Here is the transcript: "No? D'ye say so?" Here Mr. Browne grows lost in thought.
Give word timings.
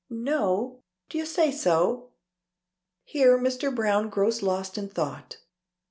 "No? 0.09 0.81
D'ye 1.09 1.25
say 1.25 1.51
so?" 1.51 2.09
Here 3.03 3.37
Mr. 3.37 3.71
Browne 3.71 4.09
grows 4.09 4.41
lost 4.41 4.75
in 4.75 4.89
thought. 4.89 5.37